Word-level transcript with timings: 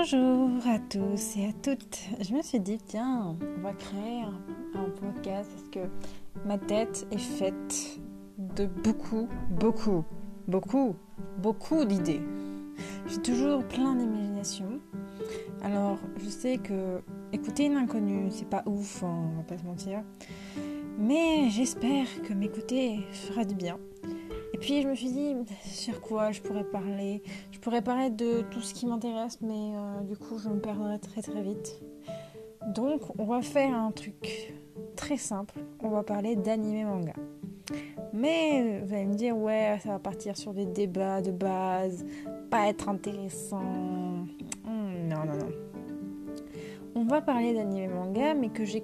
Bonjour 0.00 0.64
à 0.64 0.78
tous 0.78 1.36
et 1.36 1.46
à 1.46 1.52
toutes. 1.52 1.98
Je 2.20 2.32
me 2.32 2.40
suis 2.40 2.60
dit, 2.60 2.78
tiens, 2.86 3.36
on 3.58 3.62
va 3.62 3.72
créer 3.72 4.22
un, 4.22 4.90
podcast 4.90 5.50
parce 5.52 5.68
que 5.72 5.90
ma 6.46 6.56
tête 6.56 7.04
est 7.10 7.18
faite 7.18 7.98
de 8.38 8.66
beaucoup, 8.66 9.28
beaucoup, 9.50 10.04
beaucoup, 10.46 10.94
beaucoup 11.38 11.84
d'idées. 11.84 12.20
J'ai 13.08 13.20
toujours 13.20 13.64
plein 13.64 13.96
d'imagination. 13.96 14.78
Alors, 15.62 15.98
je 16.22 16.28
sais 16.28 16.58
que 16.58 17.02
écouter 17.32 17.64
une 17.64 17.76
inconnue, 17.76 18.28
c'est 18.30 18.48
pas 18.48 18.62
ouf, 18.66 19.02
hein, 19.02 19.32
on 19.32 19.36
va 19.38 19.42
pas 19.42 19.58
se 19.58 19.64
mentir. 19.64 20.04
Mais 20.96 21.50
j'espère 21.50 22.06
que 22.22 22.34
m'écouter 22.34 23.00
fera 23.10 23.44
du 23.44 23.56
bien. 23.56 23.78
Et 24.58 24.60
puis 24.60 24.82
je 24.82 24.88
me 24.88 24.96
suis 24.96 25.12
dit 25.12 25.36
sur 25.62 26.00
quoi 26.00 26.32
je 26.32 26.40
pourrais 26.40 26.64
parler? 26.64 27.22
Je 27.52 27.60
pourrais 27.60 27.80
parler 27.80 28.10
de 28.10 28.40
tout 28.50 28.60
ce 28.60 28.74
qui 28.74 28.86
m'intéresse, 28.86 29.38
mais 29.40 29.76
euh, 29.76 30.00
du 30.00 30.16
coup 30.16 30.36
je 30.42 30.48
me 30.48 30.58
perdrai 30.58 30.98
très 30.98 31.22
très 31.22 31.42
vite. 31.42 31.80
Donc 32.74 33.02
on 33.20 33.24
va 33.24 33.40
faire 33.40 33.72
un 33.72 33.92
truc 33.92 34.52
très 34.96 35.16
simple. 35.16 35.54
On 35.80 35.90
va 35.90 36.02
parler 36.02 36.34
d'anime 36.34 36.88
manga. 36.88 37.12
Mais 38.12 38.80
vous 38.80 38.92
allez 38.92 39.06
me 39.06 39.14
dire 39.14 39.38
ouais 39.38 39.78
ça 39.80 39.90
va 39.90 40.00
partir 40.00 40.36
sur 40.36 40.52
des 40.52 40.66
débats 40.66 41.22
de 41.22 41.30
base, 41.30 42.04
pas 42.50 42.66
être 42.66 42.88
intéressant. 42.88 43.62
Hmm, 44.64 45.08
non 45.08 45.24
non 45.24 45.38
non. 45.38 45.52
On 46.96 47.04
va 47.04 47.20
parler 47.20 47.54
d'anime 47.54 47.92
manga, 47.92 48.34
mais 48.34 48.48
que 48.48 48.64
j'ai 48.64 48.82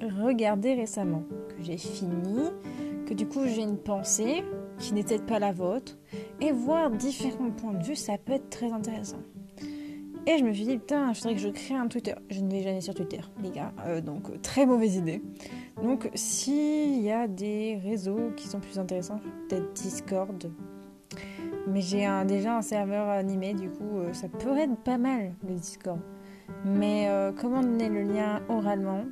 regardé 0.00 0.74
récemment, 0.74 1.22
que 1.50 1.62
j'ai 1.62 1.76
fini, 1.76 2.50
que 3.06 3.14
du 3.14 3.28
coup 3.28 3.44
j'ai 3.46 3.62
une 3.62 3.78
pensée 3.78 4.42
qui 4.78 4.94
n'est 4.94 5.02
peut-être 5.02 5.26
pas 5.26 5.38
la 5.38 5.52
vôtre, 5.52 5.96
et 6.40 6.52
voir 6.52 6.90
différents 6.90 7.50
points 7.50 7.74
de 7.74 7.84
vue, 7.84 7.96
ça 7.96 8.18
peut 8.18 8.32
être 8.32 8.50
très 8.50 8.72
intéressant. 8.72 9.20
Et 10.28 10.38
je 10.38 10.44
me 10.44 10.52
suis 10.52 10.64
dit, 10.64 10.76
putain, 10.76 11.12
je 11.12 11.20
voudrais 11.20 11.34
que 11.36 11.40
je 11.40 11.48
crée 11.48 11.74
un 11.74 11.86
Twitter. 11.86 12.14
Je 12.30 12.40
ne 12.40 12.50
vais 12.50 12.60
jamais 12.60 12.80
sur 12.80 12.94
Twitter, 12.94 13.20
les 13.44 13.50
gars. 13.50 13.72
Euh, 13.86 14.00
donc, 14.00 14.28
euh, 14.28 14.38
très 14.42 14.66
mauvaise 14.66 14.96
idée. 14.96 15.22
Donc, 15.80 16.10
s'il 16.14 17.00
y 17.00 17.12
a 17.12 17.28
des 17.28 17.78
réseaux 17.80 18.32
qui 18.36 18.48
sont 18.48 18.58
plus 18.58 18.76
intéressants, 18.76 19.20
peut-être 19.48 19.72
Discord. 19.74 20.50
Mais 21.68 21.80
j'ai 21.80 22.08
déjà 22.26 22.56
un 22.56 22.62
serveur 22.62 23.08
animé, 23.08 23.54
du 23.54 23.70
coup, 23.70 23.98
euh, 23.98 24.12
ça 24.12 24.28
pourrait 24.28 24.64
être 24.64 24.76
pas 24.78 24.98
mal, 24.98 25.32
le 25.48 25.54
Discord. 25.54 26.00
Mais 26.64 27.08
comment 27.40 27.60
donner 27.60 27.88
le 27.88 28.02
lien 28.02 28.40
oralement? 28.48 29.04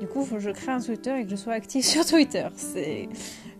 Du 0.00 0.06
coup, 0.06 0.22
faut 0.24 0.36
que 0.36 0.40
je 0.40 0.50
crée 0.50 0.72
un 0.72 0.80
Twitter 0.80 1.18
et 1.18 1.24
que 1.24 1.30
je 1.30 1.36
sois 1.36 1.54
active 1.54 1.82
sur 1.84 2.04
Twitter. 2.04 2.46
C'est 2.54 3.08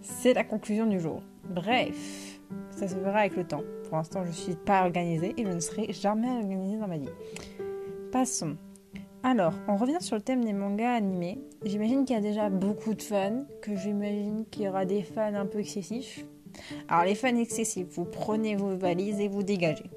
c'est 0.05 0.35
la 0.35 0.45
conclusion 0.45 0.87
du 0.87 1.01
jour. 1.01 1.23
Bref, 1.49 2.39
ça 2.71 2.87
se 2.87 2.95
verra 2.95 3.21
avec 3.21 3.37
le 3.37 3.45
temps. 3.45 3.63
Pour 3.89 3.97
l'instant, 3.97 4.23
je 4.23 4.29
ne 4.29 4.35
suis 4.35 4.55
pas 4.55 4.83
organisée 4.83 5.35
et 5.37 5.45
je 5.45 5.51
ne 5.51 5.61
serai 5.61 5.93
jamais 5.93 6.31
organisée 6.31 6.79
dans 6.79 6.89
ma 6.89 6.99
vie. 6.99 7.09
Passons. 8.13 8.57
Alors, 9.23 9.55
on 9.67 9.77
revient 9.77 9.97
sur 10.01 10.17
le 10.17 10.23
thème 10.23 10.45
des 10.45 10.53
mangas 10.53 10.95
animés. 10.95 11.39
J'imagine 11.65 12.05
qu'il 12.05 12.15
y 12.15 12.19
a 12.19 12.23
déjà 12.23 12.51
beaucoup 12.51 12.93
de 12.93 13.03
fans, 13.03 13.45
que 13.63 13.75
j'imagine 13.75 14.45
qu'il 14.51 14.65
y 14.65 14.69
aura 14.69 14.85
des 14.85 15.03
fans 15.03 15.35
un 15.35 15.47
peu 15.47 15.61
excessifs. 15.61 16.27
Alors, 16.89 17.05
les 17.05 17.15
fans 17.15 17.35
excessifs, 17.35 17.87
vous 17.93 18.05
prenez 18.05 18.55
vos 18.57 18.77
valises 18.77 19.21
et 19.21 19.29
vous 19.29 19.43
dégagez. 19.43 19.91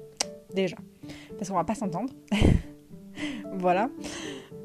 Déjà. 0.54 0.76
Parce 1.36 1.50
qu'on 1.50 1.56
va 1.56 1.64
pas 1.64 1.74
s'entendre. 1.74 2.12
voilà. 3.58 3.90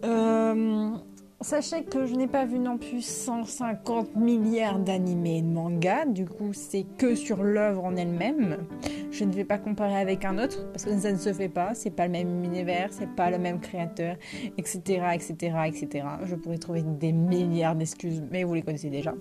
Euh, 0.05 0.95
Sachez 1.43 1.83
que 1.83 2.05
je 2.05 2.15
n'ai 2.15 2.27
pas 2.27 2.45
vu 2.45 2.57
non 2.57 2.77
plus 2.77 3.01
150 3.01 4.15
milliards 4.15 4.79
d'animés 4.79 5.39
et 5.39 5.41
de 5.41 5.47
mangas, 5.47 6.05
du 6.05 6.23
coup 6.23 6.53
c'est 6.53 6.85
que 6.97 7.15
sur 7.15 7.43
l'œuvre 7.43 7.83
en 7.83 7.97
elle-même. 7.97 8.65
Je 9.11 9.25
ne 9.25 9.33
vais 9.33 9.43
pas 9.43 9.57
comparer 9.57 9.97
avec 9.97 10.23
un 10.23 10.41
autre 10.41 10.71
parce 10.71 10.85
que 10.85 10.97
ça 10.97 11.11
ne 11.11 11.17
se 11.17 11.33
fait 11.33 11.49
pas, 11.49 11.73
c'est 11.73 11.89
pas 11.89 12.05
le 12.05 12.13
même 12.13 12.45
univers, 12.45 12.87
c'est 12.91 13.13
pas 13.13 13.29
le 13.29 13.39
même 13.39 13.59
créateur, 13.59 14.15
etc., 14.57 14.79
etc., 15.13 15.57
etc. 15.67 16.07
Je 16.23 16.35
pourrais 16.35 16.59
trouver 16.59 16.81
des 16.81 17.11
milliards 17.11 17.75
d'excuses, 17.75 18.23
mais 18.31 18.45
vous 18.45 18.53
les 18.53 18.61
connaissez 18.61 18.89
déjà. 18.89 19.13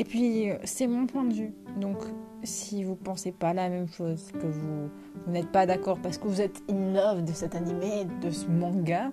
Et 0.00 0.04
puis 0.04 0.48
c'est 0.64 0.88
mon 0.88 1.06
point 1.06 1.22
de 1.22 1.34
vue, 1.34 1.52
donc 1.80 1.98
si 2.42 2.82
vous 2.82 2.96
pensez 2.96 3.30
pas 3.30 3.54
la 3.54 3.68
même 3.68 3.86
chose, 3.86 4.32
que 4.32 4.46
vous, 4.48 4.90
n'êtes 5.28 5.52
pas 5.52 5.66
d'accord 5.66 6.00
parce 6.02 6.18
que 6.18 6.26
vous 6.26 6.40
êtes 6.40 6.64
in 6.68 6.92
love 6.92 7.24
de 7.24 7.32
cet 7.32 7.54
animé, 7.54 8.08
de 8.20 8.30
ce 8.30 8.48
manga, 8.48 9.12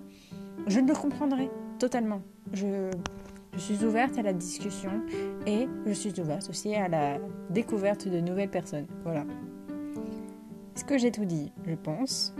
je 0.66 0.80
ne 0.80 0.88
le 0.88 0.94
comprendrai 0.94 1.48
totalement. 1.82 2.22
Je, 2.52 2.90
suis 3.56 3.84
ouverte 3.84 4.16
à 4.16 4.22
la 4.22 4.32
discussion 4.32 5.02
et 5.48 5.66
je 5.84 5.92
suis 5.92 6.18
ouverte 6.20 6.48
aussi 6.48 6.76
à 6.76 6.86
la 6.86 7.18
découverte 7.50 8.06
de 8.06 8.20
nouvelles 8.20 8.50
personnes. 8.50 8.86
Voilà. 9.02 9.24
Est-ce 10.76 10.84
que 10.84 10.96
j'ai 10.96 11.10
tout 11.10 11.24
dit? 11.24 11.50
Je 11.66 11.74
pense. 11.74 12.34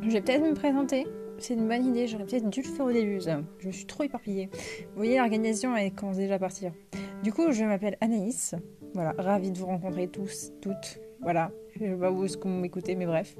Je 0.00 0.10
vais 0.10 0.20
peut-être 0.20 0.42
me 0.42 0.54
présenter. 0.54 1.08
C'est 1.38 1.54
une 1.54 1.66
bonne 1.66 1.84
idée. 1.84 2.06
J'aurais 2.06 2.24
peut-être 2.24 2.48
dû 2.48 2.62
le 2.62 2.68
faire 2.68 2.86
au 2.86 2.92
début. 2.92 3.18
Je 3.58 3.70
suis 3.70 3.86
trop 3.86 4.04
éparpillée. 4.04 4.48
Vous 4.52 4.96
voyez, 4.96 5.18
l'organisation, 5.18 5.74
commence 5.96 6.18
déjà 6.18 6.36
à 6.36 6.38
partir. 6.38 6.72
Du 7.24 7.32
coup, 7.32 7.50
je 7.50 7.64
m'appelle 7.64 7.96
Anaïs. 8.00 8.54
Voilà, 8.94 9.12
ravie 9.18 9.50
de 9.50 9.58
vous 9.58 9.66
rencontrer 9.66 10.06
tous, 10.06 10.52
toutes. 10.60 11.00
Voilà, 11.20 11.50
je 11.74 11.80
sais 11.80 11.96
pas 11.96 12.12
où 12.12 12.24
est-ce 12.24 12.36
que 12.36 12.46
vous 12.46 12.54
m'écoutez, 12.54 12.94
mais 12.94 13.06
bref. 13.06 13.36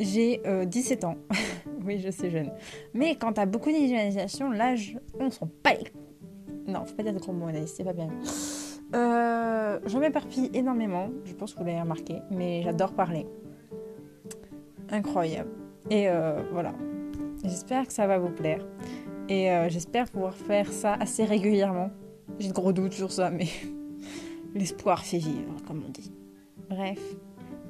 J'ai 0.00 0.42
17 0.66 1.04
euh, 1.04 1.06
ans. 1.06 1.16
oui, 1.84 1.98
je 1.98 2.10
suis 2.10 2.30
jeune. 2.30 2.50
Mais 2.94 3.16
quand 3.16 3.34
t'as 3.34 3.46
beaucoup 3.46 3.70
d'imagination, 3.70 4.50
l'âge, 4.50 4.98
on 5.18 5.30
s'en 5.30 5.46
pas 5.46 5.74
Non, 6.66 6.84
faut 6.84 6.94
pas 6.94 7.02
dire 7.02 7.14
de 7.14 7.18
gros 7.18 7.32
mots, 7.32 7.48
c'est 7.66 7.84
pas 7.84 7.92
bien. 7.92 8.08
Euh, 8.94 9.78
je 9.86 9.98
m'éparpille 9.98 10.50
énormément, 10.52 11.10
je 11.24 11.32
pense 11.34 11.52
que 11.52 11.60
vous 11.60 11.64
l'avez 11.64 11.80
remarqué, 11.80 12.16
mais 12.30 12.62
j'adore 12.62 12.92
parler. 12.92 13.26
Incroyable. 14.90 15.50
Et 15.90 16.08
euh, 16.08 16.42
voilà. 16.52 16.72
J'espère 17.44 17.86
que 17.86 17.92
ça 17.92 18.06
va 18.06 18.18
vous 18.18 18.30
plaire. 18.30 18.66
Et 19.28 19.48
j'espère 19.68 20.10
pouvoir 20.10 20.34
faire 20.34 20.72
ça 20.72 20.94
assez 20.94 21.24
régulièrement. 21.24 21.90
J'ai 22.40 22.48
de 22.48 22.52
gros 22.52 22.72
doutes 22.72 22.94
sur 22.94 23.12
ça, 23.12 23.30
mais 23.30 23.46
l'espoir 24.54 25.04
fait 25.04 25.18
vivre, 25.18 25.54
comme 25.66 25.84
on 25.86 25.90
dit. 25.90 26.12
Bref, 26.68 27.00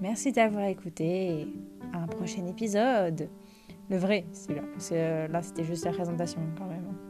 merci 0.00 0.32
d'avoir 0.32 0.65
écouté 0.65 1.47
un 1.92 2.06
prochain 2.06 2.47
épisode. 2.47 3.28
Le 3.90 3.96
vrai, 3.96 4.24
celui-là. 4.32 4.62
Parce 4.72 4.90
que 4.90 5.30
là, 5.30 5.42
c'était 5.42 5.64
juste 5.64 5.84
la 5.84 5.92
présentation 5.92 6.40
quand 6.56 6.66
même. 6.66 7.09